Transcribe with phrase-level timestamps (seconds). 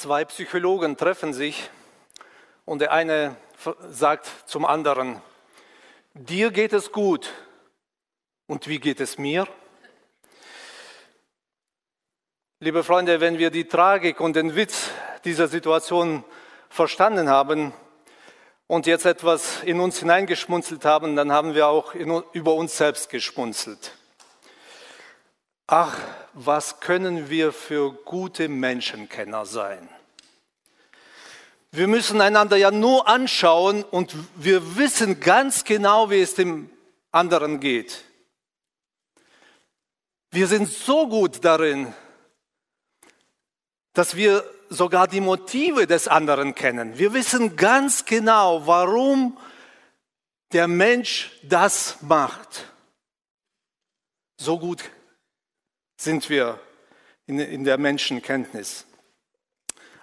[0.00, 1.70] Zwei Psychologen treffen sich
[2.64, 3.34] und der eine
[3.90, 5.20] sagt zum anderen,
[6.14, 7.32] dir geht es gut
[8.46, 9.48] und wie geht es mir?
[12.60, 14.90] Liebe Freunde, wenn wir die Tragik und den Witz
[15.24, 16.22] dieser Situation
[16.68, 17.72] verstanden haben
[18.68, 23.10] und jetzt etwas in uns hineingeschmunzelt haben, dann haben wir auch in, über uns selbst
[23.10, 23.97] geschmunzelt.
[25.70, 25.98] Ach,
[26.32, 29.86] was können wir für gute Menschenkenner sein?
[31.70, 36.70] Wir müssen einander ja nur anschauen und wir wissen ganz genau, wie es dem
[37.12, 38.02] anderen geht.
[40.30, 41.92] Wir sind so gut darin,
[43.92, 46.96] dass wir sogar die Motive des anderen kennen.
[46.96, 49.36] Wir wissen ganz genau, warum
[50.52, 52.72] der Mensch das macht.
[54.38, 54.82] So gut
[55.98, 56.58] sind wir
[57.26, 58.86] in, in der Menschenkenntnis.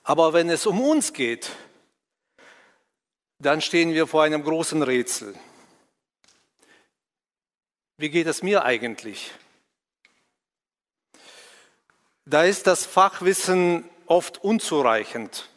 [0.04, 1.49] Aber wenn es um uns geht,
[3.40, 5.34] dann stehen wir vor einem großen Rätsel.
[7.98, 9.32] Wie geht es mir eigentlich?
[12.26, 15.49] Da ist das Fachwissen oft unzureichend.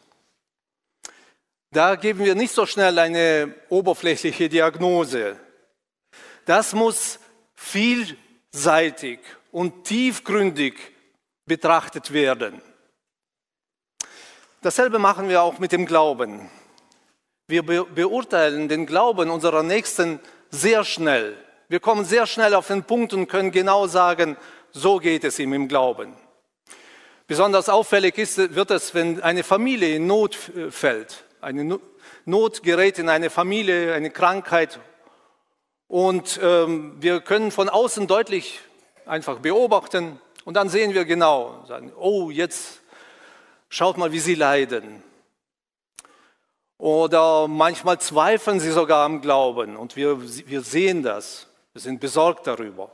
[1.71, 5.39] Da geben wir nicht so schnell eine oberflächliche Diagnose.
[6.45, 7.19] Das muss
[7.55, 9.19] vielseitig
[9.51, 10.75] und tiefgründig
[11.45, 12.61] betrachtet werden.
[14.61, 16.49] Dasselbe machen wir auch mit dem Glauben.
[17.47, 20.19] Wir beurteilen den Glauben unserer Nächsten
[20.49, 21.37] sehr schnell.
[21.67, 24.37] Wir kommen sehr schnell auf den Punkt und können genau sagen,
[24.71, 26.15] so geht es ihm im Glauben.
[27.27, 30.35] Besonders auffällig ist, wird es, wenn eine Familie in Not
[30.69, 31.25] fällt.
[31.41, 31.79] Eine
[32.25, 34.79] Not gerät in eine Familie, eine Krankheit.
[35.87, 38.59] Und ähm, wir können von außen deutlich
[39.09, 42.79] einfach beobachten und dann sehen wir genau, sagen, oh, jetzt
[43.69, 45.03] schaut mal, wie sie leiden.
[46.77, 52.47] Oder manchmal zweifeln sie sogar am Glauben und wir, wir sehen das, wir sind besorgt
[52.47, 52.91] darüber.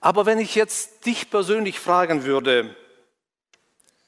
[0.00, 2.76] Aber wenn ich jetzt dich persönlich fragen würde,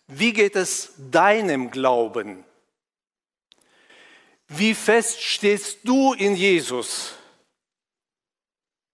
[0.06, 2.44] wie geht es deinem Glauben?
[4.47, 7.15] Wie fest stehst du in Jesus?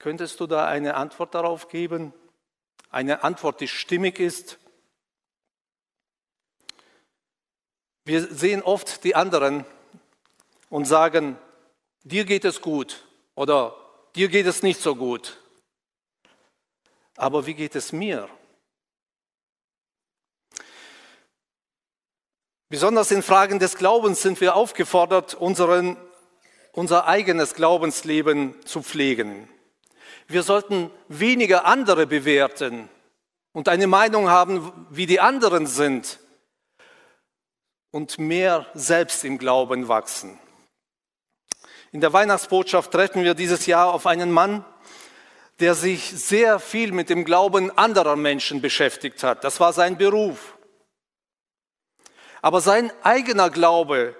[0.05, 2.13] Könntest du da eine Antwort darauf geben?
[2.91, 4.59] Eine Antwort, die stimmig ist?
[8.05, 9.65] Wir sehen oft die anderen
[10.69, 11.39] und sagen,
[12.03, 13.75] dir geht es gut oder
[14.15, 15.41] dir geht es nicht so gut.
[17.17, 18.29] Aber wie geht es mir?
[22.69, 25.97] Besonders in Fragen des Glaubens sind wir aufgefordert, unseren,
[26.73, 29.49] unser eigenes Glaubensleben zu pflegen.
[30.29, 32.89] Wir sollten weniger andere bewerten
[33.53, 36.19] und eine Meinung haben, wie die anderen sind
[37.91, 40.39] und mehr selbst im Glauben wachsen.
[41.93, 44.65] In der Weihnachtsbotschaft treffen wir dieses Jahr auf einen Mann,
[45.61, 49.45] der sich sehr viel mit dem Glauben anderer Menschen beschäftigt hat.
[49.45, 50.59] Das war sein Beruf.
[52.43, 54.17] Aber sein eigener Glaube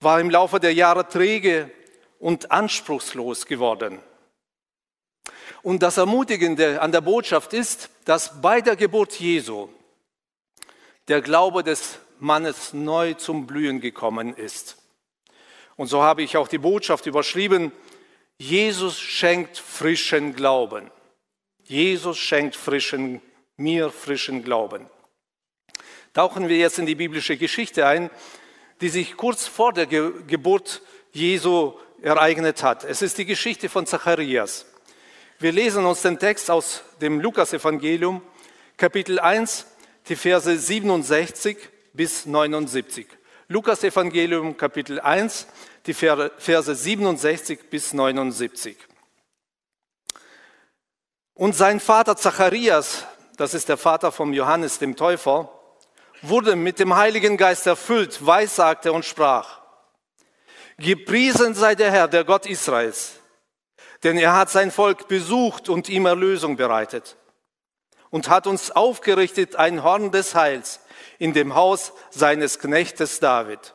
[0.00, 1.70] war im Laufe der Jahre träge
[2.18, 4.00] und anspruchslos geworden.
[5.62, 9.68] Und das Ermutigende an der Botschaft ist, dass bei der Geburt Jesu
[11.08, 14.76] der Glaube des Mannes neu zum Blühen gekommen ist.
[15.76, 17.72] Und so habe ich auch die Botschaft überschrieben,
[18.38, 20.90] Jesus schenkt frischen Glauben.
[21.64, 23.20] Jesus schenkt frischen,
[23.56, 24.86] mir frischen Glauben.
[26.14, 28.10] Tauchen wir jetzt in die biblische Geschichte ein,
[28.80, 30.82] die sich kurz vor der Ge Geburt
[31.12, 32.84] Jesu ereignet hat.
[32.84, 34.66] Es ist die Geschichte von Zacharias.
[35.40, 38.22] Wir lesen uns den Text aus dem Lukasevangelium,
[38.76, 39.66] Kapitel 1,
[40.08, 41.56] die Verse 67
[41.92, 43.06] bis 79.
[43.46, 45.46] Lukas Evangelium Kapitel 1,
[45.86, 48.76] die Verse 67 bis 79.
[51.34, 53.06] Und sein Vater Zacharias,
[53.36, 55.52] das ist der Vater von Johannes dem Täufer,
[56.20, 59.60] wurde mit dem Heiligen Geist erfüllt, weissagte und sprach,
[60.78, 63.20] Gepriesen sei der Herr, der Gott Israels,
[64.02, 67.16] denn er hat sein Volk besucht und ihm Erlösung bereitet
[68.10, 70.80] und hat uns aufgerichtet ein Horn des Heils
[71.18, 73.74] in dem Haus seines Knechtes David.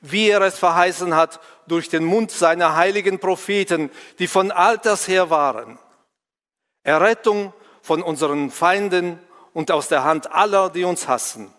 [0.00, 5.30] Wie er es verheißen hat durch den Mund seiner heiligen Propheten, die von alters her
[5.30, 5.78] waren.
[6.82, 9.18] Errettung von unseren Feinden
[9.54, 11.52] und aus der Hand aller, die uns hassen.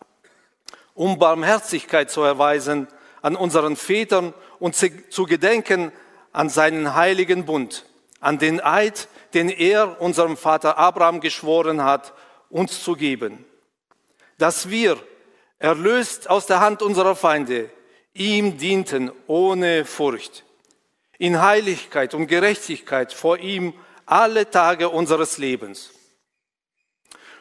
[0.93, 2.87] Um Barmherzigkeit zu erweisen
[3.23, 5.91] an unseren Vätern und zu gedenken
[6.35, 7.85] an seinen heiligen Bund,
[8.19, 12.13] an den Eid, den er unserem Vater Abraham geschworen hat,
[12.49, 13.45] uns zu geben
[14.37, 14.97] dass wir
[15.59, 17.69] erlöst aus der Hand unserer Feinde,
[18.13, 20.43] ihm dienten ohne Furcht,
[21.17, 23.73] in Heiligkeit und Gerechtigkeit vor ihm
[24.05, 25.91] alle Tage unseres Lebens.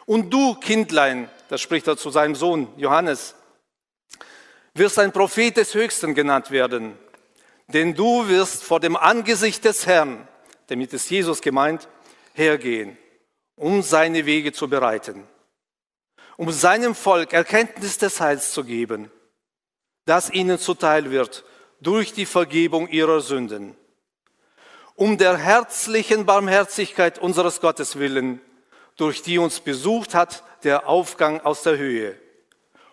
[0.06, 3.34] Und du, Kindlein, das spricht er zu seinem Sohn Johannes,
[4.74, 6.98] wirst ein Prophet des Höchsten genannt werden,
[7.68, 10.28] denn du wirst vor dem Angesicht des Herrn,
[10.66, 11.88] damit ist Jesus gemeint,
[12.34, 12.96] hergehen,
[13.56, 15.26] um seine Wege zu bereiten,
[16.36, 19.10] um seinem Volk Erkenntnis des Heils zu geben,
[20.04, 21.44] das ihnen zuteil wird
[21.80, 23.76] durch die Vergebung ihrer Sünden,
[24.94, 28.40] um der herzlichen Barmherzigkeit unseres Gottes willen,
[28.96, 32.16] durch die uns besucht hat der Aufgang aus der Höhe,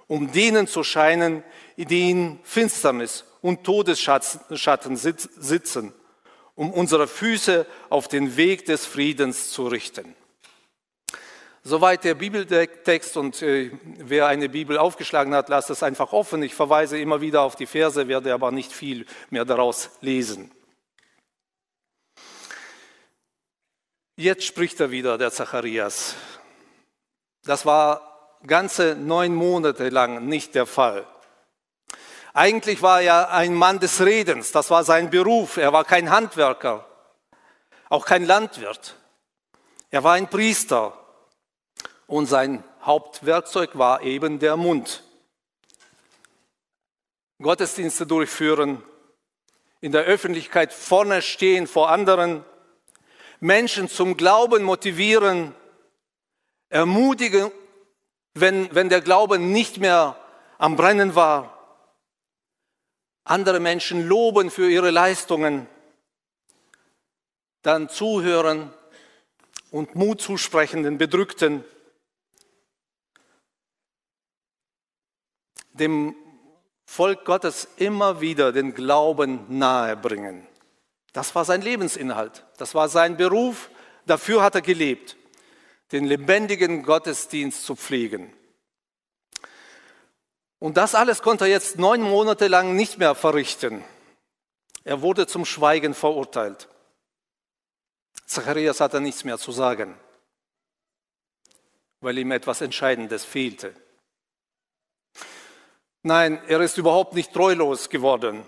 [0.08, 1.44] um denen zu scheinen,
[1.78, 5.94] die in Finsternis und Todesschatten sitzen,
[6.56, 10.16] um unsere Füße auf den Weg des Friedens zu richten.
[11.64, 16.42] Soweit der Bibeltext und äh, wer eine Bibel aufgeschlagen hat, lasst es einfach offen.
[16.42, 20.52] Ich verweise immer wieder auf die Verse, werde aber nicht viel mehr daraus lesen.
[24.16, 26.16] Jetzt spricht er wieder, der Zacharias.
[27.44, 31.06] Das war ganze neun Monate lang nicht der Fall.
[32.34, 35.58] Eigentlich war er ein Mann des Redens, das war sein Beruf.
[35.58, 36.86] Er war kein Handwerker,
[37.90, 38.96] auch kein Landwirt.
[39.90, 40.94] Er war ein Priester
[42.08, 45.04] und sein Hauptwerkzeug war eben der Mund.
[47.42, 48.82] Gottesdienste durchführen,
[49.82, 52.46] in der Öffentlichkeit vorne stehen vor anderen,
[53.40, 55.56] Menschen zum Glauben motivieren,
[56.70, 57.52] ermutigen,
[58.36, 60.16] wenn, wenn der Glaube nicht mehr
[60.60, 61.61] am Brennen war,
[63.32, 65.66] andere Menschen loben für ihre Leistungen,
[67.62, 68.74] dann zuhören
[69.72, 71.64] und Mut zusprechen den Bedrückten,
[75.72, 76.14] dem
[76.86, 80.46] Volk Gottes immer wieder den Glauben nahebringen.
[81.14, 83.70] Das war sein Lebensinhalt, das war sein Beruf,
[84.06, 85.16] dafür hat er gelebt,
[85.94, 88.34] den lebendigen Gottesdienst zu pflegen.
[90.62, 93.84] Und das alles konnte er jetzt neun Monate lang nicht mehr verrichten.
[94.84, 96.70] Er wurde zum Schweigen verurteilt.
[98.28, 99.98] Zacharias hatte nichts mehr zu sagen,
[102.00, 103.74] weil ihm etwas Entscheidendes fehlte.
[106.04, 108.46] Nein, er ist überhaupt nicht treulos geworden.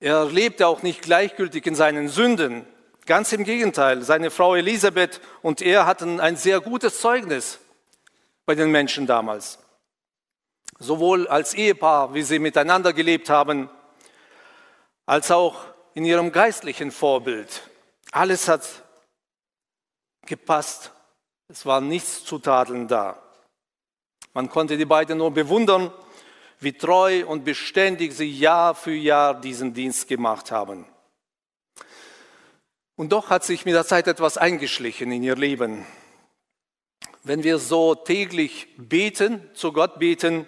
[0.00, 2.66] Er lebte auch nicht gleichgültig in seinen Sünden.
[3.04, 7.58] Ganz im Gegenteil, seine Frau Elisabeth und er hatten ein sehr gutes Zeugnis
[8.46, 9.58] bei den Menschen damals
[10.78, 13.68] sowohl als Ehepaar, wie sie miteinander gelebt haben,
[15.06, 15.64] als auch
[15.94, 17.62] in ihrem geistlichen Vorbild.
[18.12, 18.84] Alles hat
[20.26, 20.92] gepasst.
[21.48, 23.20] Es war nichts zu tadeln da.
[24.34, 25.90] Man konnte die beiden nur bewundern,
[26.60, 30.86] wie treu und beständig sie Jahr für Jahr diesen Dienst gemacht haben.
[32.96, 35.86] Und doch hat sich mit der Zeit etwas eingeschlichen in ihr Leben.
[37.22, 40.46] Wenn wir so täglich beten, zu Gott beten,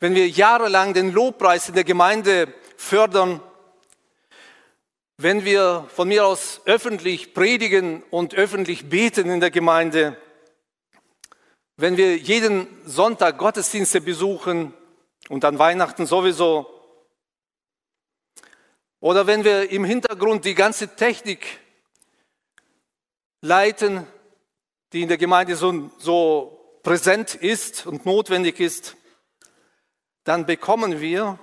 [0.00, 3.40] wenn wir jahrelang den Lobpreis in der Gemeinde fördern,
[5.16, 10.16] wenn wir von mir aus öffentlich predigen und öffentlich beten in der Gemeinde,
[11.76, 14.74] wenn wir jeden Sonntag Gottesdienste besuchen
[15.28, 16.70] und an Weihnachten sowieso,
[19.00, 21.60] oder wenn wir im Hintergrund die ganze Technik
[23.42, 24.06] leiten,
[24.92, 28.96] die in der Gemeinde so, so präsent ist und notwendig ist,
[30.24, 31.38] dann bekommen wir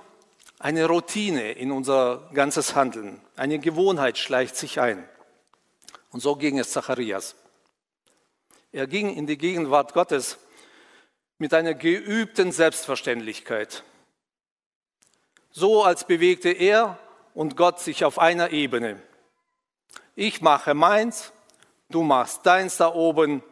[0.58, 3.20] eine Routine in unser ganzes Handeln.
[3.36, 5.08] Eine Gewohnheit schleicht sich ein.
[6.10, 7.34] Und so ging es Zacharias.
[8.70, 10.38] Er ging in die Gegenwart Gottes
[11.38, 13.82] mit einer geübten Selbstverständlichkeit.
[15.50, 16.98] So als bewegte er
[17.34, 19.00] und Gott sich auf einer Ebene.
[20.14, 21.32] Ich mache meins,
[21.88, 23.42] du machst deins da oben,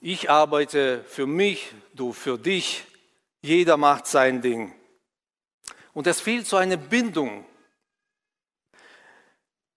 [0.00, 2.84] ich arbeite für mich, du für dich,
[3.42, 4.72] jeder macht sein Ding.
[5.92, 7.44] Und es fehlt so eine Bindung.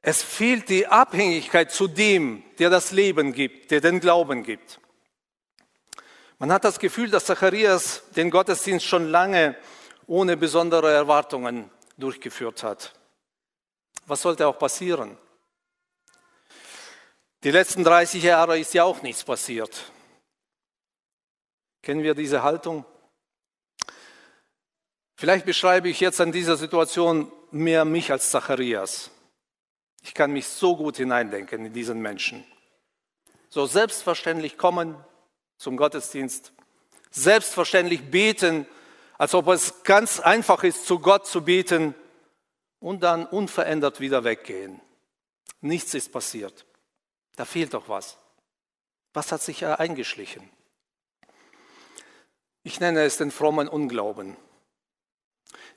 [0.01, 4.79] Es fehlt die Abhängigkeit zu dem, der das Leben gibt, der den Glauben gibt.
[6.37, 9.57] Man hat das Gefühl, dass Zacharias den Gottesdienst schon lange
[10.05, 12.93] ohne besondere Erwartungen durchgeführt hat.
[14.05, 15.17] Was sollte auch passieren?
[17.43, 19.91] Die letzten 30 Jahre ist ja auch nichts passiert.
[21.81, 22.85] Kennen wir diese Haltung?
[25.15, 29.11] Vielleicht beschreibe ich jetzt an dieser Situation mehr mich als Zacharias.
[30.03, 32.45] Ich kann mich so gut hineindenken in diesen Menschen.
[33.49, 34.95] So selbstverständlich kommen
[35.57, 36.51] zum Gottesdienst,
[37.11, 38.67] selbstverständlich beten,
[39.17, 41.95] als ob es ganz einfach ist, zu Gott zu beten
[42.79, 44.81] und dann unverändert wieder weggehen.
[45.61, 46.65] Nichts ist passiert.
[47.37, 48.17] Da fehlt doch was.
[49.13, 50.49] Was hat sich eingeschlichen?
[52.63, 54.35] Ich nenne es den frommen Unglauben.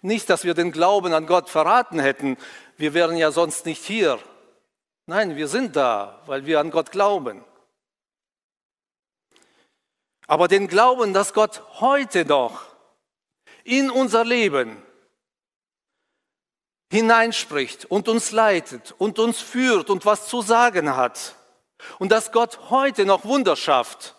[0.00, 2.37] Nicht, dass wir den Glauben an Gott verraten hätten,
[2.76, 4.19] wir wären ja sonst nicht hier.
[5.07, 7.45] Nein, wir sind da, weil wir an Gott glauben.
[10.26, 12.67] Aber den Glauben, dass Gott heute noch
[13.64, 14.83] in unser Leben
[16.90, 21.35] hineinspricht und uns leitet und uns führt und was zu sagen hat
[21.99, 24.14] und dass Gott heute noch Wunder schafft,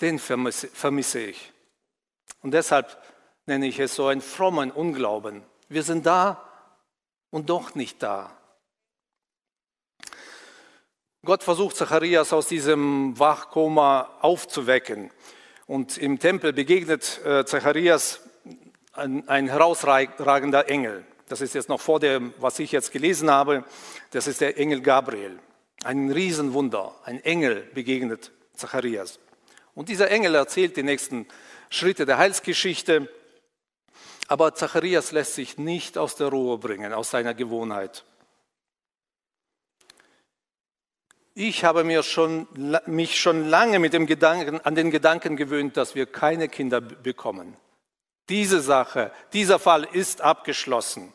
[0.00, 1.52] den vermisse, ich.
[2.42, 3.00] Und deshalb
[3.52, 5.42] nenne ich es so einen frommen Unglauben.
[5.68, 6.42] Wir sind da
[7.28, 8.34] und doch nicht da.
[11.22, 15.10] Gott versucht Zacharias aus diesem Wachkoma aufzuwecken.
[15.66, 18.20] Und im Tempel begegnet äh, Zacharias
[18.94, 21.04] ein, ein herausragender Engel.
[21.28, 23.64] Das ist jetzt noch vor dem, was ich jetzt gelesen habe.
[24.12, 25.38] Das ist der Engel Gabriel.
[25.84, 26.94] Ein Riesenwunder.
[27.04, 29.18] Ein Engel begegnet Zacharias.
[29.74, 31.26] Und dieser Engel erzählt die nächsten
[31.68, 33.10] Schritte der Heilsgeschichte.
[34.28, 38.04] Aber Zacharias lässt sich nicht aus der Ruhe bringen, aus seiner Gewohnheit.
[41.34, 42.46] Ich habe mir schon,
[42.86, 47.56] mich schon lange mit dem Gedanken, an den Gedanken gewöhnt, dass wir keine Kinder bekommen.
[48.28, 51.12] Diese Sache, dieser Fall ist abgeschlossen.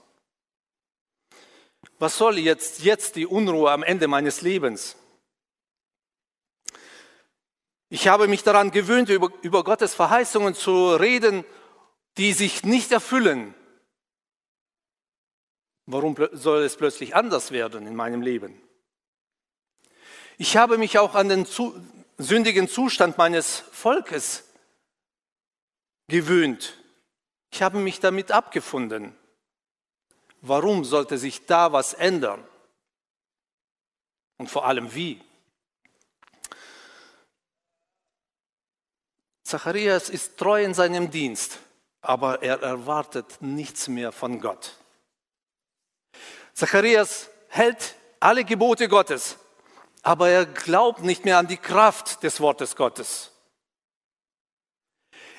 [1.99, 4.95] Was soll jetzt, jetzt die Unruhe am Ende meines Lebens?
[7.89, 11.45] Ich habe mich daran gewöhnt, über, über Gottes Verheißungen zu reden,
[12.17, 13.53] die sich nicht erfüllen.
[15.85, 18.61] Warum soll es plötzlich anders werden in meinem Leben?
[20.37, 21.79] Ich habe mich auch an den zu,
[22.17, 24.43] sündigen Zustand meines Volkes
[26.07, 26.77] gewöhnt.
[27.51, 29.15] Ich habe mich damit abgefunden.
[30.41, 32.45] Warum sollte sich da was ändern?
[34.37, 35.21] Und vor allem wie?
[39.43, 41.59] Zacharias ist treu in seinem Dienst,
[42.07, 44.77] aber er erwartet nichts mehr von Gott.
[46.53, 49.37] Zacharias hält alle Gebote Gottes,
[50.03, 53.31] aber er glaubt nicht mehr an die Kraft des Wortes Gottes.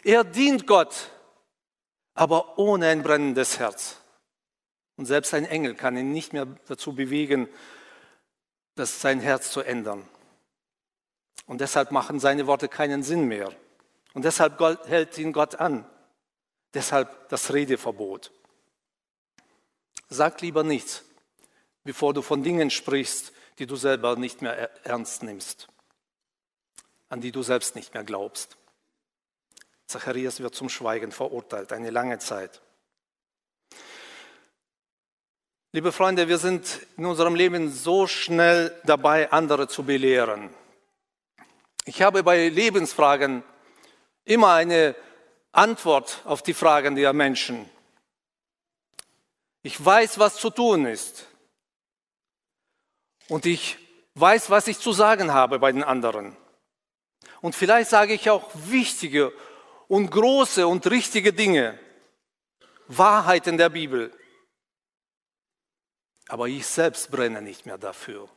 [0.05, 1.11] Er dient Gott,
[2.15, 3.97] aber ohne ein brennendes Herz.
[4.97, 7.49] Und selbst ein Engel kann ihn nicht mehr dazu bewegen,
[8.75, 10.07] das sein Herz zu ändern.
[11.47, 13.53] Und deshalb machen seine Worte keinen Sinn mehr.
[14.13, 15.89] Und deshalb hält ihn Gott an.
[16.75, 18.31] Deshalb das Redeverbot.
[20.09, 21.05] Sag lieber nichts,
[21.85, 25.69] bevor du von Dingen sprichst, die du selber nicht mehr ernst nimmst,
[27.09, 28.57] an die du selbst nicht mehr glaubst.
[29.87, 32.61] Zacharias wird zum Schweigen verurteilt, eine lange Zeit.
[35.73, 40.49] Liebe Freunde, wir sind in unserem Leben so schnell dabei, andere zu belehren.
[41.85, 43.43] Ich habe bei Lebensfragen
[44.25, 44.95] immer eine
[45.59, 47.69] Antwort auf die Fragen der Menschen.
[49.63, 51.27] Ich weiß, was zu tun ist.
[53.29, 53.77] Und ich
[54.15, 56.37] weiß, was ich zu sagen habe bei den anderen.
[57.41, 59.33] Und vielleicht sage ich auch wichtige
[59.89, 61.79] und große und richtige Dinge,
[62.87, 64.17] Wahrheiten der Bibel.
[66.29, 68.29] Aber ich selbst brenne nicht mehr dafür.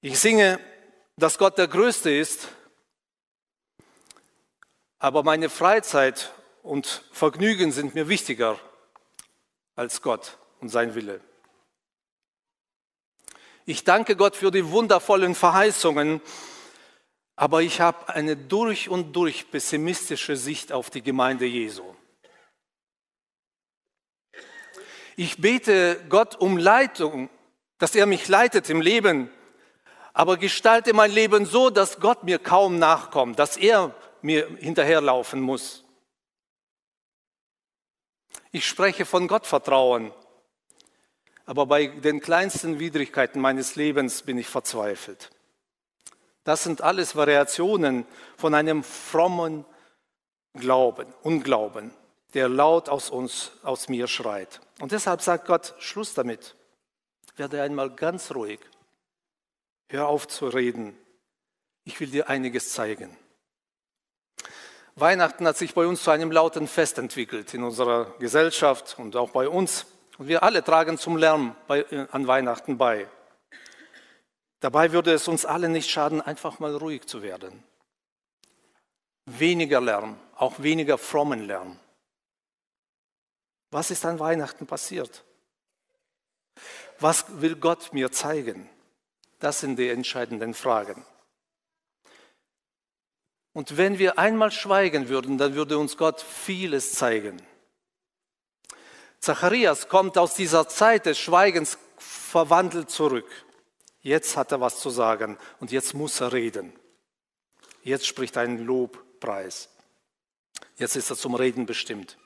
[0.00, 0.60] Ich singe,
[1.16, 2.48] dass Gott der Größte ist,
[5.00, 8.60] aber meine Freizeit und Vergnügen sind mir wichtiger
[9.74, 11.20] als Gott und sein Wille.
[13.64, 16.20] Ich danke Gott für die wundervollen Verheißungen,
[17.34, 21.94] aber ich habe eine durch und durch pessimistische Sicht auf die Gemeinde Jesu.
[25.16, 27.30] Ich bete Gott um Leitung,
[27.78, 29.30] dass er mich leitet im Leben,
[30.12, 35.84] aber gestalte mein Leben so, dass Gott mir kaum nachkommt, dass er mir hinterherlaufen muss.
[38.52, 40.12] Ich spreche von Gottvertrauen,
[41.46, 45.30] aber bei den kleinsten Widrigkeiten meines Lebens bin ich verzweifelt.
[46.44, 49.64] Das sind alles Variationen von einem frommen
[50.54, 51.92] Glauben, Unglauben,
[52.34, 54.60] der laut aus uns, aus mir schreit.
[54.80, 56.56] Und deshalb sagt Gott, Schluss damit.
[57.36, 58.58] Werde einmal ganz ruhig.
[59.88, 60.96] Hör auf zu reden.
[61.84, 63.16] Ich will dir einiges zeigen.
[65.00, 69.30] Weihnachten hat sich bei uns zu einem lauten Fest entwickelt in unserer Gesellschaft und auch
[69.30, 69.86] bei uns.
[70.18, 73.08] Und wir alle tragen zum Lärm bei, an Weihnachten bei.
[74.60, 77.64] Dabei würde es uns alle nicht schaden, einfach mal ruhig zu werden.
[79.24, 81.78] Weniger Lärm, auch weniger frommen Lärm.
[83.70, 85.24] Was ist an Weihnachten passiert?
[86.98, 88.68] Was will Gott mir zeigen?
[89.38, 91.06] Das sind die entscheidenden Fragen.
[93.52, 97.42] Und wenn wir einmal schweigen würden, dann würde uns Gott vieles zeigen.
[99.18, 103.28] Zacharias kommt aus dieser Zeit des Schweigens verwandelt zurück.
[104.02, 106.72] Jetzt hat er was zu sagen und jetzt muss er reden.
[107.82, 109.68] Jetzt spricht ein Lobpreis.
[110.76, 112.16] Jetzt ist er zum Reden bestimmt.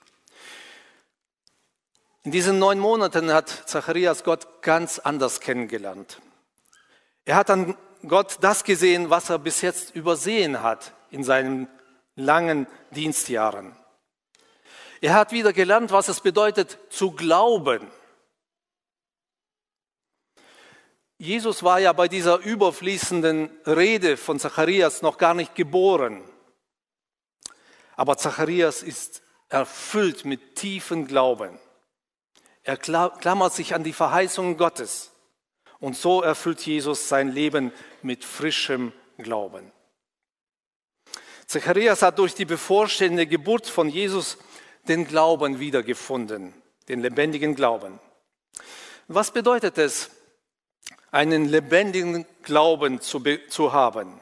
[2.22, 6.20] In diesen neun Monaten hat Zacharias Gott ganz anders kennengelernt.
[7.24, 7.76] Er hat an
[8.06, 11.68] Gott das gesehen, was er bis jetzt übersehen hat in seinen
[12.16, 13.74] langen Dienstjahren.
[15.00, 17.90] Er hat wieder gelernt, was es bedeutet zu glauben.
[21.18, 26.28] Jesus war ja bei dieser überfließenden Rede von Zacharias noch gar nicht geboren.
[27.96, 31.60] Aber Zacharias ist erfüllt mit tiefem Glauben.
[32.64, 35.12] Er klammert sich an die Verheißungen Gottes.
[35.78, 39.70] Und so erfüllt Jesus sein Leben mit frischem Glauben.
[41.46, 44.38] Zacharias hat durch die bevorstehende Geburt von Jesus
[44.88, 46.54] den Glauben wiedergefunden,
[46.88, 48.00] den lebendigen Glauben.
[49.08, 50.10] Was bedeutet es,
[51.10, 54.20] einen lebendigen Glauben zu, zu haben?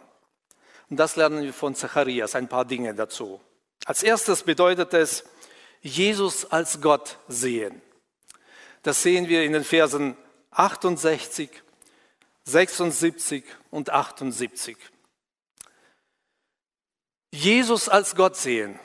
[0.91, 3.41] Und das lernen wir von Zacharias, ein paar Dinge dazu.
[3.87, 5.25] Als erstes bedeutet es,
[5.81, 7.81] Jesus als Gott sehen.
[8.83, 10.17] Das sehen wir in den Versen
[10.51, 11.51] 68,
[12.45, 14.77] 76 und 78.
[17.33, 18.79] Jesus als Gott sehen.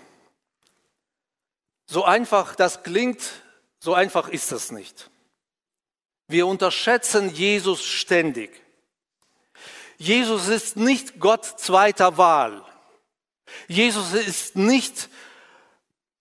[1.86, 3.22] So einfach das klingt,
[3.80, 5.10] so einfach ist es nicht.
[6.28, 8.62] Wir unterschätzen Jesus ständig.
[9.98, 12.64] Jesus ist nicht Gott zweiter Wahl.
[13.68, 15.10] Jesus ist nicht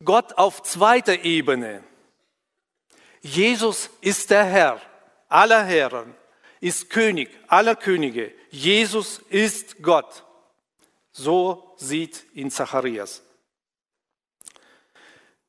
[0.05, 1.83] Gott auf zweiter Ebene.
[3.23, 4.81] Jesus ist der Herr
[5.29, 6.15] aller Herren,
[6.61, 8.33] ist König aller Könige.
[8.51, 10.26] Jesus ist Gott.
[11.19, 13.23] So sieht ihn Zacharias.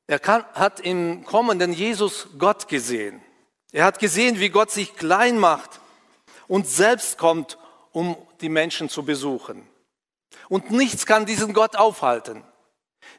[0.07, 3.21] Er kann, hat im kommenden Jesus Gott gesehen.
[3.73, 5.81] Er hat gesehen, wie Gott sich klein macht
[6.47, 7.57] und selbst kommt,
[7.91, 9.67] um die Menschen zu besuchen.
[10.47, 12.45] Und nichts kann diesen Gott aufhalten.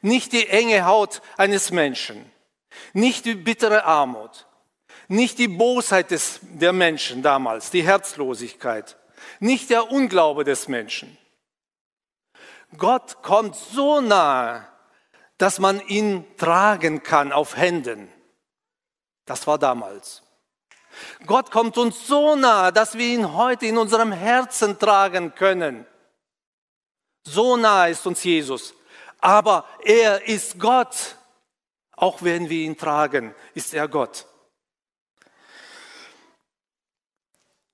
[0.01, 2.31] Nicht die enge Haut eines Menschen,
[2.93, 4.47] nicht die bittere Armut,
[5.07, 8.97] nicht die Bosheit des, der Menschen damals, die Herzlosigkeit,
[9.39, 11.15] nicht der Unglaube des Menschen.
[12.77, 14.67] Gott kommt so nahe,
[15.37, 18.11] dass man ihn tragen kann auf Händen.
[19.25, 20.23] Das war damals.
[21.25, 25.85] Gott kommt uns so nahe, dass wir ihn heute in unserem Herzen tragen können.
[27.23, 28.73] So nahe ist uns Jesus.
[29.19, 31.15] Aber er ist Gott.
[31.91, 34.25] Auch wenn wir ihn tragen, ist er Gott.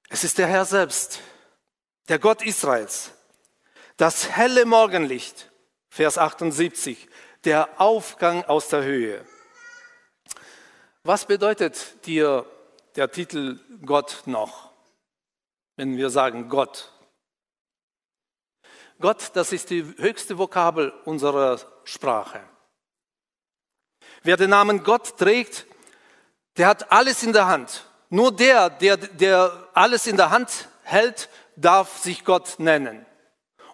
[0.09, 1.19] Es ist der Herr selbst,
[2.07, 3.11] der Gott Israels,
[3.97, 5.51] das helle Morgenlicht,
[5.89, 7.07] Vers 78,
[7.45, 9.25] der Aufgang aus der Höhe.
[11.03, 12.45] Was bedeutet dir
[12.95, 14.71] der Titel Gott noch,
[15.75, 16.91] wenn wir sagen Gott?
[18.99, 22.41] Gott, das ist die höchste Vokabel unserer Sprache.
[24.23, 25.67] Wer den Namen Gott trägt,
[26.57, 27.85] der hat alles in der Hand.
[28.09, 33.05] Nur der, der, der alles in der Hand hält, darf sich Gott nennen.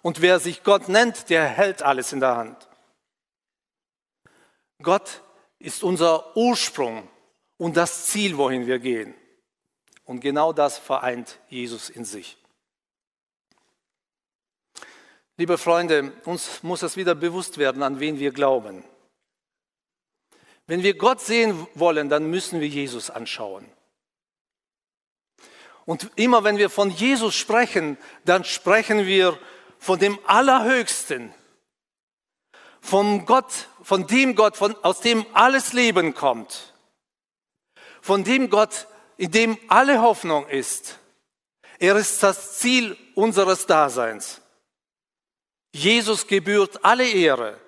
[0.02, 2.68] Und wer sich Gott nennt, der hält alles in der Hand.
[4.82, 5.22] Gott
[5.60, 7.08] ist unser Ursprung
[7.56, 9.14] und das Ziel, wohin wir gehen.
[10.04, 12.36] Und genau das vereint Jesus in sich.
[15.36, 18.84] Liebe Freunde, uns muss es wieder bewusst werden, an wen wir glauben.
[20.66, 23.70] Wenn wir Gott sehen wollen, dann müssen wir Jesus anschauen.
[25.84, 29.38] Und immer wenn wir von Jesus sprechen, dann sprechen wir
[29.82, 31.34] von dem Allerhöchsten,
[32.80, 36.72] von Gott, von dem Gott, von, aus dem alles Leben kommt,
[38.00, 41.00] von dem Gott, in dem alle Hoffnung ist.
[41.80, 44.40] Er ist das Ziel unseres Daseins.
[45.72, 47.58] Jesus gebührt alle Ehre.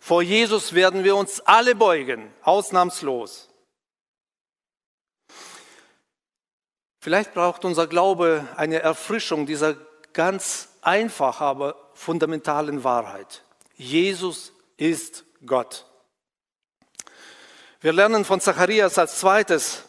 [0.00, 3.48] Vor Jesus werden wir uns alle beugen, ausnahmslos.
[7.00, 9.76] Vielleicht braucht unser Glaube eine Erfrischung dieser
[10.12, 13.44] ganz einfachen, aber fundamentalen Wahrheit.
[13.76, 15.86] Jesus ist Gott.
[17.80, 19.84] Wir lernen von Zacharias als zweites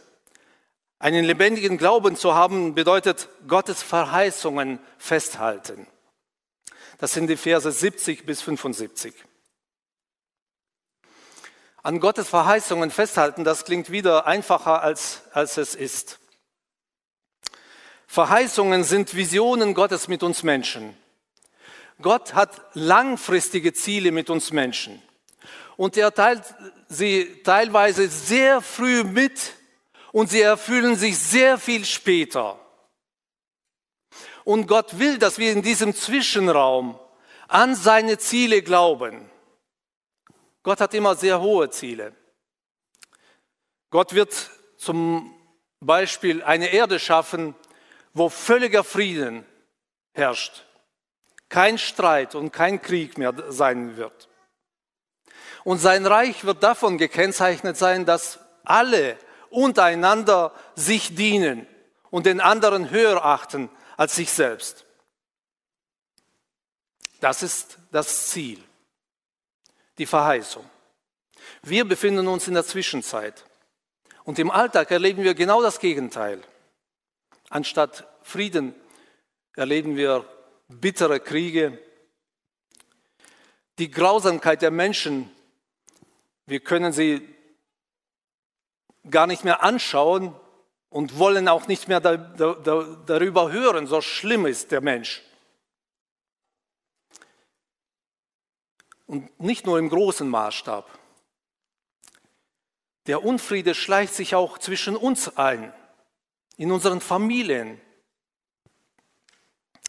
[0.97, 5.87] Einen lebendigen Glauben zu haben bedeutet Gottes Verheißungen festhalten.
[6.99, 9.13] Das sind die Verse 70 bis 75.
[11.83, 16.20] An Gottes Verheißungen festhalten, das klingt wieder einfacher, als, als es ist.
[18.11, 20.97] Verheißungen sind Visionen Gottes mit uns Menschen.
[22.01, 25.01] Gott hat langfristige Ziele mit uns Menschen.
[25.77, 26.43] Und er teilt
[26.89, 29.53] sie teilweise sehr früh mit
[30.11, 32.59] und sie erfüllen sich sehr viel später.
[34.43, 36.99] Und Gott will, dass wir in diesem Zwischenraum
[37.47, 39.31] an seine Ziele glauben.
[40.63, 42.13] Gott hat immer sehr hohe Ziele.
[43.89, 45.33] Gott wird zum
[45.79, 47.55] Beispiel eine Erde schaffen,
[48.13, 49.45] wo völliger Frieden
[50.13, 50.65] herrscht,
[51.49, 54.29] kein Streit und kein Krieg mehr sein wird.
[55.63, 59.17] Und sein Reich wird davon gekennzeichnet sein, dass alle
[59.49, 61.67] untereinander sich dienen
[62.09, 64.85] und den anderen höher achten als sich selbst.
[67.19, 68.63] Das ist das Ziel,
[69.97, 70.67] die Verheißung.
[71.61, 73.45] Wir befinden uns in der Zwischenzeit.
[74.23, 76.41] Und im Alltag erleben wir genau das Gegenteil.
[77.51, 78.73] Anstatt Frieden
[79.57, 80.25] erleben wir
[80.69, 81.77] bittere Kriege.
[83.77, 85.29] Die Grausamkeit der Menschen,
[86.45, 87.27] wir können sie
[89.09, 90.33] gar nicht mehr anschauen
[90.89, 95.21] und wollen auch nicht mehr da, da, darüber hören, so schlimm ist der Mensch.
[99.07, 100.89] Und nicht nur im großen Maßstab.
[103.07, 105.73] Der Unfriede schleicht sich auch zwischen uns ein,
[106.61, 107.81] in unseren Familien.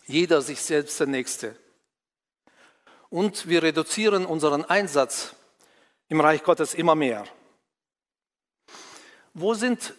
[0.06, 1.54] Jeder sich selbst der Nächste.
[3.10, 5.34] Und wir reduzieren unseren Einsatz
[6.08, 7.26] im Reich Gottes immer mehr.
[9.34, 9.92] Wo sind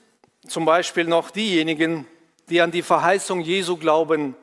[0.47, 2.07] zum Beispiel noch diejenigen,
[2.49, 4.35] die an die Verheißung Jesu glauben,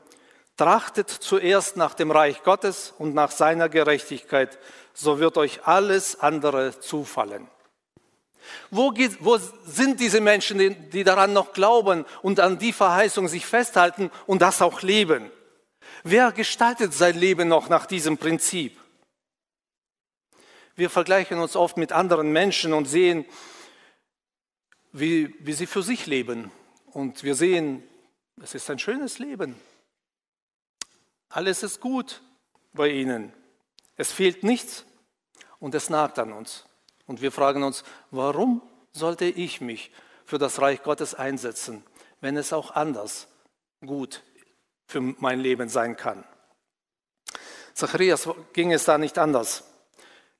[0.56, 4.56] trachtet zuerst nach dem Reich Gottes und nach seiner Gerechtigkeit,
[4.94, 7.48] so wird euch alles andere zufallen.
[8.70, 13.28] Wo, geht, wo sind diese Menschen, die, die daran noch glauben und an die Verheißung
[13.28, 15.30] sich festhalten und das auch leben?
[16.02, 18.78] Wer gestaltet sein Leben noch nach diesem Prinzip?
[20.76, 23.26] Wir vergleichen uns oft mit anderen Menschen und sehen,
[24.92, 26.50] wie, wie sie für sich leben.
[26.86, 27.82] Und wir sehen,
[28.42, 29.54] es ist ein schönes Leben.
[31.28, 32.22] Alles ist gut
[32.72, 33.32] bei ihnen.
[33.96, 34.84] Es fehlt nichts
[35.58, 36.64] und es nagt an uns.
[37.10, 39.90] Und wir fragen uns, warum sollte ich mich
[40.24, 41.84] für das Reich Gottes einsetzen,
[42.20, 43.26] wenn es auch anders
[43.84, 44.22] gut
[44.86, 46.22] für mein Leben sein kann?
[47.74, 49.64] Zacharias ging es da nicht anders.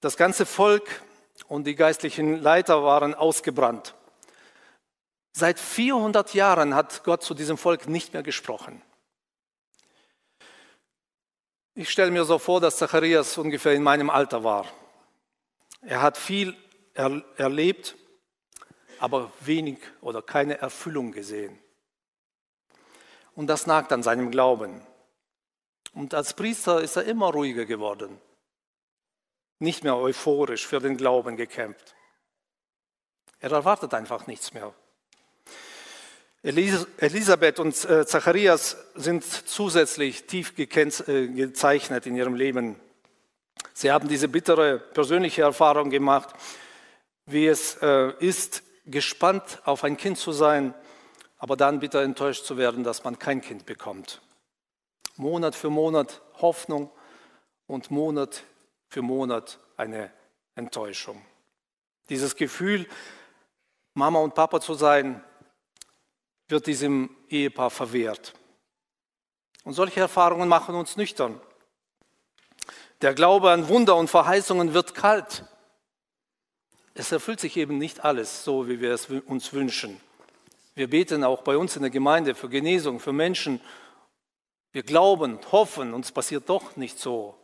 [0.01, 1.03] Das ganze Volk
[1.49, 3.97] und die geistlichen Leiter waren ausgebrannt.
[5.33, 8.81] Seit 400 Jahren hat Gott zu diesem Volk nicht mehr gesprochen.
[11.75, 14.67] Ich stelle mir so vor, dass Zacharias ungefähr in meinem Alter war.
[15.81, 16.57] Er hat viel
[16.95, 17.97] er erlebt,
[18.99, 21.59] aber wenig oder keine Erfüllung gesehen.
[23.35, 24.83] Und das nagt an seinem Glauben.
[25.95, 28.21] Und als Priester ist er immer ruhiger geworden,
[29.59, 31.95] nicht mehr euphorisch für den Glauben gekämpft.
[33.39, 34.75] Er erwartet einfach nichts mehr
[36.43, 42.77] Elisabeth und äh, Zacharias sind zusätzlich tief äh, gezeichnet in ihrem Leben.
[43.81, 46.35] Sie haben diese bittere persönliche Erfahrung gemacht,
[47.25, 50.75] wie es äh, ist, gespannt auf ein Kind zu sein,
[51.39, 54.21] aber dann bitter enttäuscht zu werden, dass man kein Kind bekommt.
[55.17, 56.91] Monat für Monat Hoffnung
[57.67, 58.43] und Monat
[58.89, 60.13] für Monat eine
[60.57, 61.25] Enttäuschung.
[62.11, 62.87] Dieses Gefühl,
[63.95, 65.25] Mama und Papa zu sein,
[66.49, 68.35] wird diesem Ehepaar verwehrt.
[69.65, 71.41] Und solche Erfahrungen machen uns nüchtern.
[73.03, 75.45] Der Glaube an Wunder und Verheißungen wird kalt.
[76.93, 79.99] Es erfüllt sich eben nicht alles so, wie wir es uns wünschen.
[80.75, 83.61] Wir beten auch bei uns in der Gemeinde für Genesung, für Menschen.
[84.73, 87.37] Wir glauben, hoffen, uns passiert doch nicht so.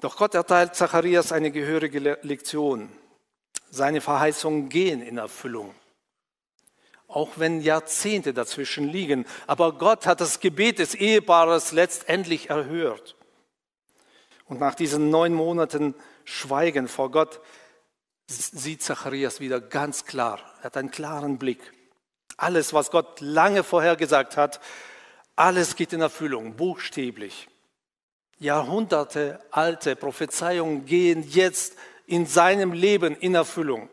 [0.00, 2.90] Doch Gott erteilt Zacharias eine gehörige Lektion.
[3.70, 5.74] Seine Verheißungen gehen in Erfüllung
[7.08, 9.26] auch wenn Jahrzehnte dazwischen liegen.
[9.46, 13.16] Aber Gott hat das Gebet des Ehepaares letztendlich erhört.
[14.46, 17.40] Und nach diesen neun Monaten Schweigen vor Gott
[18.26, 20.40] sieht Zacharias wieder ganz klar.
[20.58, 21.72] Er hat einen klaren Blick.
[22.36, 24.60] Alles, was Gott lange vorhergesagt hat,
[25.36, 27.48] alles geht in Erfüllung, buchstäblich.
[28.38, 33.88] Jahrhunderte alte Prophezeiungen gehen jetzt in seinem Leben in Erfüllung.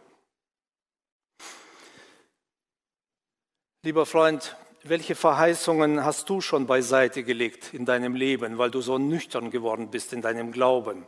[3.85, 8.97] Lieber Freund, welche Verheißungen hast du schon beiseite gelegt in deinem Leben, weil du so
[8.97, 11.05] nüchtern geworden bist in deinem Glauben?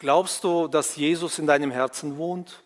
[0.00, 2.64] Glaubst du, dass Jesus in deinem Herzen wohnt?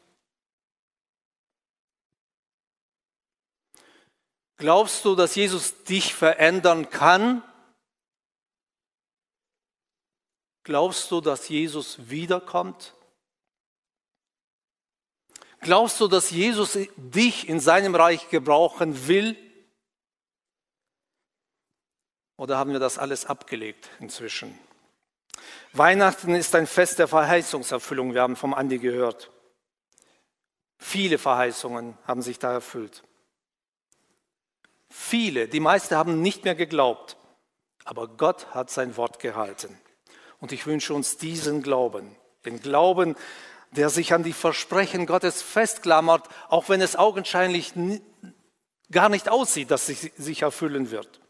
[4.57, 7.43] Glaubst du, dass Jesus dich verändern kann?
[10.63, 12.95] Glaubst du, dass Jesus wiederkommt?
[15.61, 19.37] Glaubst du, dass Jesus dich in seinem Reich gebrauchen will?
[22.37, 24.57] Oder haben wir das alles abgelegt inzwischen?
[25.73, 29.31] Weihnachten ist ein Fest der Verheißungserfüllung, wir haben vom Andi gehört.
[30.79, 33.03] Viele Verheißungen haben sich da erfüllt.
[34.89, 37.17] Viele, die meisten haben nicht mehr geglaubt,
[37.85, 39.79] aber Gott hat sein Wort gehalten.
[40.41, 43.17] Und ich wünsche uns diesen Glauben, den Glauben,
[43.73, 47.75] der sich an die Versprechen Gottes festklammert, auch wenn es augenscheinlich
[48.91, 51.21] gar nicht aussieht, dass es sich erfüllen wird.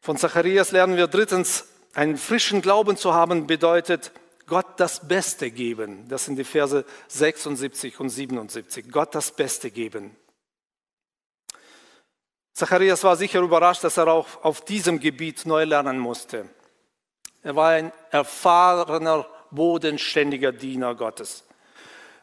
[0.00, 4.12] Von Zacharias lernen wir drittens, einen frischen Glauben zu haben bedeutet,
[4.46, 6.08] Gott das Beste geben.
[6.08, 8.90] Das sind die Verse 76 und 77.
[8.90, 10.16] Gott das Beste geben.
[12.52, 16.48] Zacharias war sicher überrascht, dass er auch auf diesem Gebiet neu lernen musste.
[17.42, 21.44] Er war ein erfahrener, bodenständiger Diener Gottes.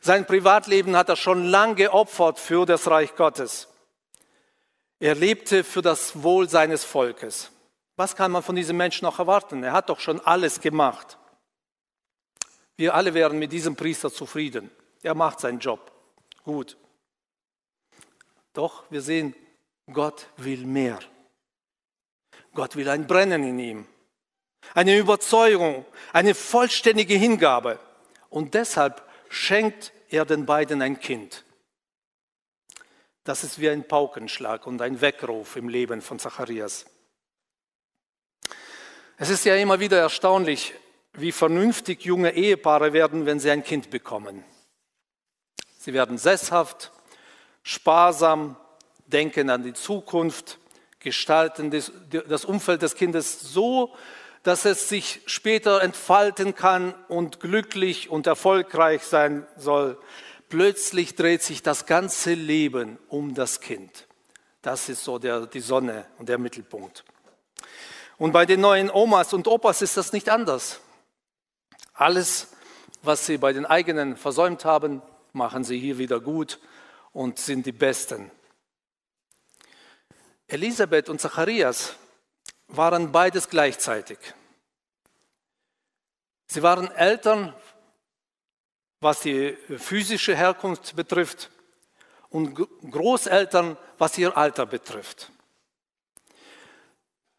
[0.01, 3.67] Sein Privatleben hat er schon lange geopfert für das Reich Gottes.
[4.99, 7.51] Er lebte für das Wohl seines Volkes.
[7.95, 9.63] Was kann man von diesem Menschen noch erwarten?
[9.63, 11.17] Er hat doch schon alles gemacht.
[12.77, 14.71] Wir alle wären mit diesem Priester zufrieden.
[15.03, 15.91] Er macht seinen Job.
[16.43, 16.77] Gut.
[18.53, 19.35] Doch wir sehen,
[19.91, 20.99] Gott will mehr.
[22.53, 23.87] Gott will ein Brennen in ihm,
[24.73, 27.79] eine Überzeugung, eine vollständige Hingabe.
[28.29, 31.43] Und deshalb schenkt er den beiden ein Kind.
[33.23, 36.85] Das ist wie ein Paukenschlag und ein Weckruf im Leben von Zacharias.
[39.17, 40.73] Es ist ja immer wieder erstaunlich,
[41.13, 44.43] wie vernünftig junge Ehepaare werden, wenn sie ein Kind bekommen.
[45.77, 46.91] Sie werden sesshaft,
[47.63, 48.55] sparsam,
[49.07, 50.57] denken an die Zukunft,
[50.99, 53.95] gestalten das Umfeld des Kindes so,
[54.43, 59.97] dass es sich später entfalten kann und glücklich und erfolgreich sein soll.
[60.49, 64.07] Plötzlich dreht sich das ganze Leben um das Kind.
[64.61, 67.03] Das ist so der, die Sonne und der Mittelpunkt.
[68.17, 70.81] Und bei den neuen Omas und Opas ist das nicht anders.
[71.93, 72.47] Alles,
[73.03, 76.59] was sie bei den eigenen versäumt haben, machen sie hier wieder gut
[77.13, 78.31] und sind die Besten.
[80.47, 81.95] Elisabeth und Zacharias
[82.69, 84.17] waren beides gleichzeitig.
[86.47, 87.53] Sie waren Eltern,
[89.01, 91.49] was die physische Herkunft betrifft,
[92.29, 92.55] und
[92.91, 95.31] Großeltern, was ihr Alter betrifft.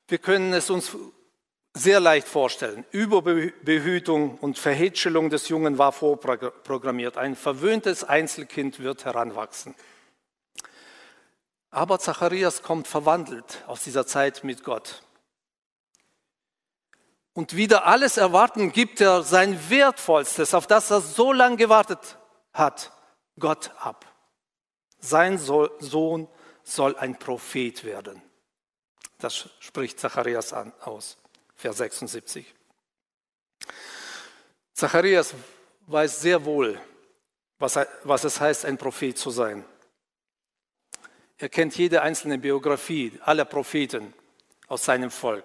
[0.09, 0.97] Wir können es uns
[1.75, 2.85] sehr leicht vorstellen.
[2.91, 7.17] Überbehütung und Verhätschelung des Jungen war vorprogrammiert.
[7.17, 9.77] Ein verwöhntes Einzelkind wird heranwachsen.
[11.71, 15.05] Aber Zacharias kommt verwandelt aus dieser Zeit mit Gott.
[17.33, 22.19] Und wieder alles erwarten gibt er sein Wertvollstes, auf das er so lange gewartet
[22.53, 22.91] hat,
[23.39, 24.05] Gott ab.
[24.99, 26.29] Sein Sohn
[26.63, 28.21] soll ein Prophet werden.
[29.19, 31.19] Das spricht Zacharias an, aus,
[31.55, 32.55] Vers 76.
[34.73, 35.35] Zacharias
[35.87, 36.81] weiß sehr wohl,
[37.59, 39.65] was, was es heißt, ein Prophet zu sein.
[41.37, 44.15] Er kennt jede einzelne Biografie aller Propheten
[44.69, 45.45] aus seinem Volk.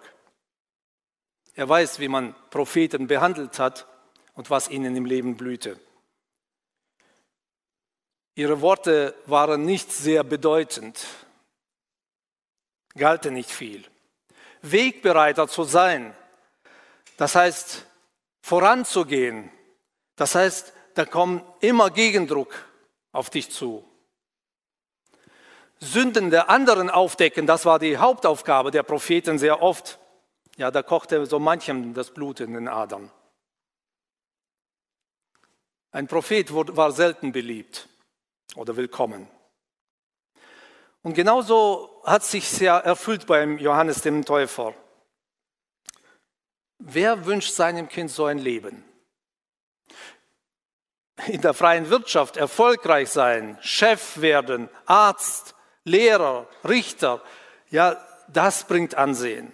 [1.56, 3.88] Er weiß, wie man Propheten behandelt hat
[4.34, 5.80] und was ihnen im Leben blühte.
[8.36, 11.06] Ihre Worte waren nicht sehr bedeutend,
[12.96, 13.86] galten nicht viel.
[14.62, 16.14] Wegbereiter zu sein,
[17.16, 17.86] das heißt
[18.42, 19.50] voranzugehen,
[20.18, 22.54] das heißt, da kommt immer Gegendruck
[23.14, 23.88] auf dich zu.
[25.80, 30.00] Sünden der anderen aufdecken, das war die Hauptaufgabe der Propheten sehr oft.
[30.58, 33.12] Ja, da kochte so manchem das Blut in den Adern.
[35.92, 37.88] Ein Prophet war selten beliebt
[38.56, 39.30] oder willkommen.
[41.04, 44.74] Und genauso hat sich ja erfüllt beim Johannes dem Täufer.
[46.80, 48.84] Wer wünscht seinem Kind so ein Leben?
[51.28, 57.22] In der freien Wirtschaft erfolgreich sein, Chef werden, Arzt, Lehrer, Richter,
[57.70, 57.96] ja,
[58.28, 59.54] das bringt Ansehen.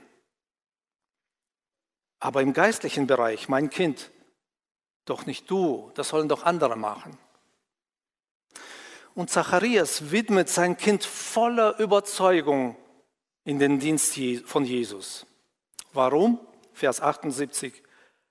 [2.22, 4.12] Aber im geistlichen Bereich, mein Kind,
[5.06, 7.18] doch nicht du, das sollen doch andere machen.
[9.16, 12.78] Und Zacharias widmet sein Kind voller Überzeugung
[13.44, 15.26] in den Dienst von Jesus.
[15.94, 16.40] Warum?
[16.74, 17.84] Vers 78.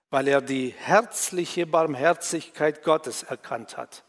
[0.09, 4.05] Weil er die herzliche Barmherzigkeit Gottes erkannt hat.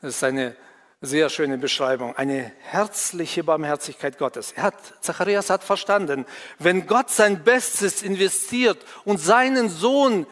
[0.00, 0.56] Das ist eine
[1.00, 4.52] sehr schöne Beschreibung, eine herzliche Barmherzigkeit Gottes.
[4.52, 6.26] Er hat, Zacharias hat verstanden,
[6.58, 10.26] wenn Gott sein Bestes investiert und seinen Sohn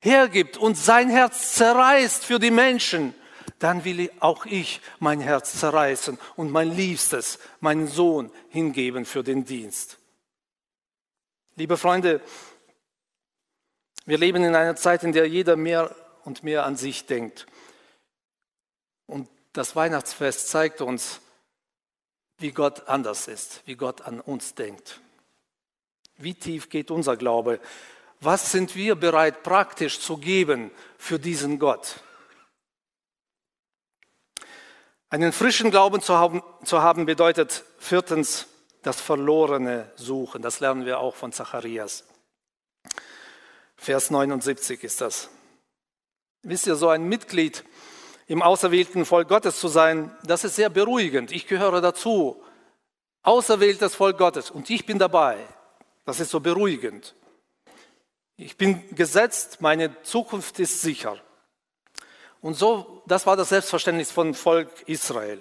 [0.00, 3.14] hergibt und sein Herz zerreißt für die Menschen,
[3.58, 9.46] dann will auch ich mein Herz zerreißen und mein Liebstes, meinen Sohn hingeben für den
[9.46, 9.98] Dienst.
[11.54, 12.20] Liebe Freunde,
[14.04, 17.46] wir leben in einer Zeit, in der jeder mehr und mehr an sich denkt.
[19.56, 21.22] Das Weihnachtsfest zeigt uns,
[22.36, 25.00] wie Gott anders ist, wie Gott an uns denkt.
[26.18, 27.58] Wie tief geht unser Glaube?
[28.20, 32.00] Was sind wir bereit praktisch zu geben für diesen Gott?
[35.08, 38.48] Einen frischen Glauben zu haben, zu haben bedeutet viertens
[38.82, 40.42] das Verlorene suchen.
[40.42, 42.04] Das lernen wir auch von Zacharias.
[43.74, 45.30] Vers 79 ist das.
[46.42, 47.64] Wisst ihr, so ein Mitglied
[48.26, 51.30] im auserwählten Volk Gottes zu sein, das ist sehr beruhigend.
[51.32, 52.42] Ich gehöre dazu.
[53.22, 55.38] Auserwähltes Volk Gottes und ich bin dabei.
[56.04, 57.14] Das ist so beruhigend.
[58.36, 61.18] Ich bin gesetzt, meine Zukunft ist sicher.
[62.40, 65.40] Und so, das war das Selbstverständnis von Volk Israel.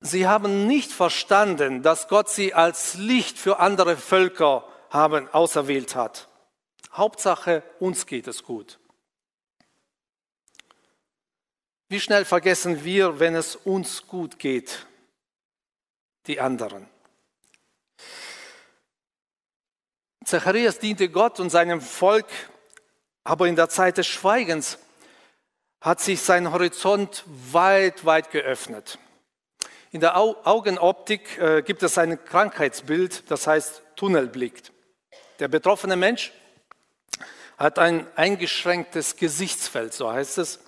[0.00, 6.28] Sie haben nicht verstanden, dass Gott sie als Licht für andere Völker haben auserwählt hat.
[6.92, 8.78] Hauptsache, uns geht es gut.
[11.92, 14.86] Wie schnell vergessen wir, wenn es uns gut geht,
[16.26, 16.88] die anderen.
[20.24, 22.24] Zacharias diente Gott und seinem Volk,
[23.24, 24.78] aber in der Zeit des Schweigens
[25.82, 28.98] hat sich sein Horizont weit, weit geöffnet.
[29.90, 34.62] In der Augenoptik äh, gibt es ein Krankheitsbild, das heißt Tunnelblick.
[35.40, 36.32] Der betroffene Mensch
[37.58, 40.58] hat ein eingeschränktes Gesichtsfeld, so heißt es.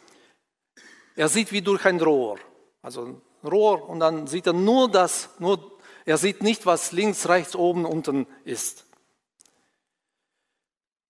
[1.16, 2.38] Er sieht wie durch ein Rohr.
[2.82, 7.28] Also ein Rohr und dann sieht er nur das, nur, er sieht nicht, was links,
[7.28, 8.84] rechts, oben, unten ist.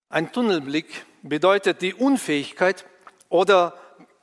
[0.09, 2.85] Ein Tunnelblick bedeutet die Unfähigkeit
[3.29, 3.77] oder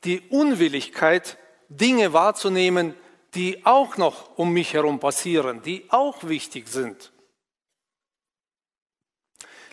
[0.05, 2.95] die Unwilligkeit, Dinge wahrzunehmen,
[3.35, 7.13] die auch noch um mich herum passieren, die auch wichtig sind.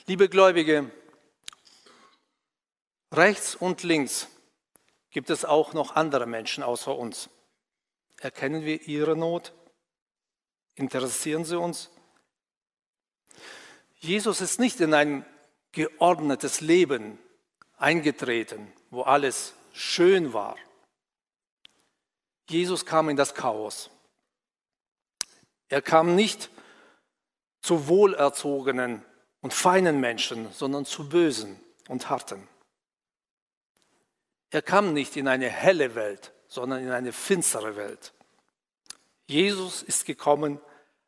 [0.07, 0.89] Liebe Gläubige,
[3.11, 4.27] rechts und links
[5.11, 7.29] gibt es auch noch andere Menschen außer uns.
[8.19, 9.53] Erkennen wir ihre Not?
[10.75, 11.89] Interessieren sie uns?
[13.95, 15.25] Jesus ist nicht in ein
[15.71, 17.19] geordnetes Leben
[17.77, 20.57] eingetreten, wo alles schön war.
[22.49, 23.89] Jesus kam in das Chaos.
[25.67, 26.49] Er kam nicht
[27.61, 29.05] zu wohlerzogenen
[29.41, 32.47] und feinen Menschen, sondern zu bösen und harten.
[34.51, 38.13] Er kam nicht in eine helle Welt, sondern in eine finstere Welt.
[39.27, 40.59] Jesus ist gekommen,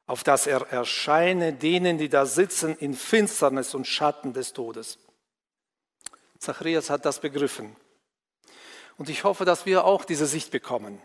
[0.05, 4.99] auf dass er erscheine denen, die da sitzen in Finsternis und Schatten des Todes.
[6.37, 7.75] Zacharias hat das begriffen.
[8.97, 11.01] Und ich hoffe, dass wir auch diese Sicht bekommen.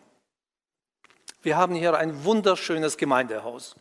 [1.40, 3.76] Wir haben hier ein wunderschönes Gemeindehaus.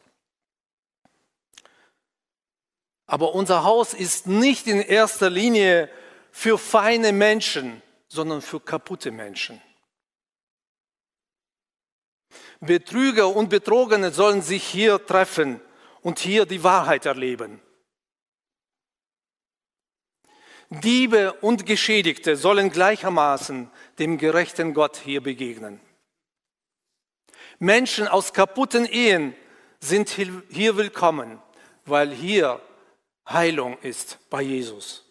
[3.07, 5.89] Aber unser Haus ist nicht in erster Linie
[6.31, 9.61] für feine Menschen, sondern für kaputte Menschen.
[12.59, 15.61] Betrüger und Betrogene sollen sich hier treffen
[16.01, 17.61] und hier die Wahrheit erleben.
[20.69, 25.79] Diebe und Geschädigte sollen gleichermaßen dem gerechten Gott hier begegnen.
[27.59, 29.35] Menschen aus kaputten Ehen
[29.79, 31.41] sind hier willkommen,
[31.85, 32.59] weil hier
[33.29, 35.04] Heilung ist bei Jesus.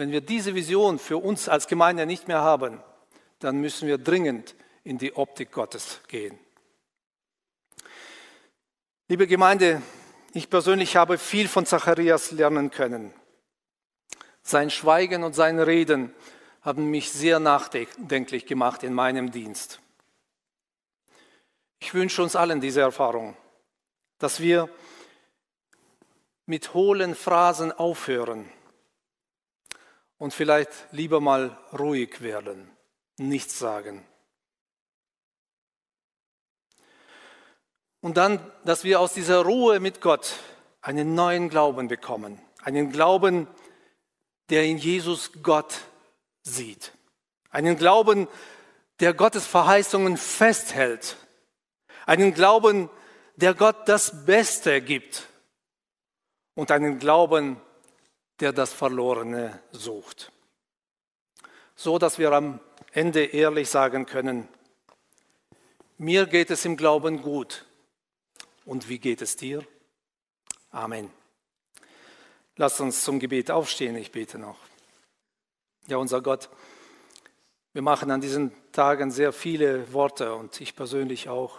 [0.00, 2.82] Wenn wir diese Vision für uns als Gemeinde nicht mehr haben,
[3.38, 6.38] dann müssen wir dringend in die Optik Gottes gehen.
[9.08, 9.82] Liebe Gemeinde,
[10.32, 13.12] ich persönlich habe viel von Zacharias lernen können.
[14.42, 16.14] Sein Schweigen und sein Reden
[16.62, 19.80] haben mich sehr nachdenklich gemacht in meinem Dienst.
[21.78, 23.36] Ich wünsche uns allen diese Erfahrung,
[24.18, 24.70] dass wir
[26.46, 28.50] mit hohlen Phrasen aufhören
[30.20, 32.70] und vielleicht lieber mal ruhig werden,
[33.16, 34.04] nichts sagen.
[38.02, 40.34] Und dann, dass wir aus dieser Ruhe mit Gott
[40.82, 43.48] einen neuen Glauben bekommen, einen Glauben,
[44.50, 45.80] der in Jesus Gott
[46.42, 46.92] sieht,
[47.50, 48.28] einen Glauben,
[49.00, 51.16] der Gottes Verheißungen festhält.
[52.04, 52.90] Einen Glauben,
[53.36, 55.28] der Gott das Beste gibt.
[56.54, 57.58] Und einen Glauben,
[58.40, 60.32] der das Verlorene sucht.
[61.76, 62.60] So dass wir am
[62.92, 64.48] Ende ehrlich sagen können,
[65.98, 67.66] mir geht es im Glauben gut.
[68.64, 69.66] Und wie geht es dir?
[70.70, 71.10] Amen.
[72.56, 74.58] Lass uns zum Gebet aufstehen, ich bete noch.
[75.86, 76.48] Ja, unser Gott,
[77.72, 81.58] wir machen an diesen Tagen sehr viele Worte und ich persönlich auch.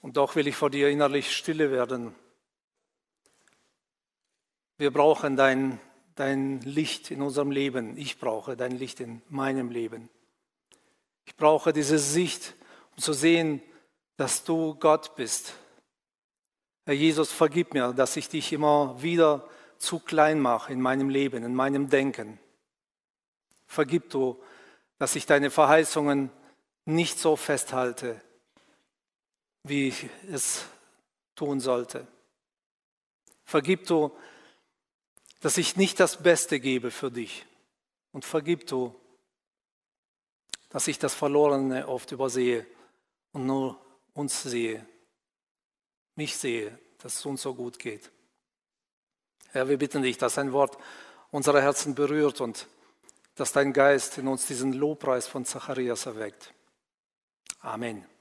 [0.00, 2.14] Und doch will ich vor dir innerlich stille werden.
[4.82, 5.78] Wir brauchen dein,
[6.16, 7.96] dein Licht in unserem Leben.
[7.96, 10.08] Ich brauche dein Licht in meinem Leben.
[11.24, 12.56] Ich brauche diese Sicht,
[12.90, 13.62] um zu sehen,
[14.16, 15.54] dass du Gott bist.
[16.84, 21.44] Herr Jesus, vergib mir, dass ich dich immer wieder zu klein mache in meinem Leben,
[21.44, 22.40] in meinem Denken.
[23.68, 24.42] Vergib du,
[24.98, 26.28] dass ich deine Verheißungen
[26.86, 28.20] nicht so festhalte,
[29.62, 30.64] wie ich es
[31.36, 32.04] tun sollte.
[33.44, 34.10] Vergib du,
[35.42, 37.44] dass ich nicht das Beste gebe für dich.
[38.12, 38.94] Und vergib du,
[40.70, 42.64] dass ich das Verlorene oft übersehe
[43.32, 43.78] und nur
[44.14, 44.86] uns sehe,
[46.14, 48.10] mich sehe, dass es uns so gut geht.
[49.50, 50.78] Herr, wir bitten dich, dass ein Wort
[51.30, 52.66] unsere Herzen berührt und
[53.34, 56.54] dass dein Geist in uns diesen Lobpreis von Zacharias erweckt.
[57.60, 58.11] Amen.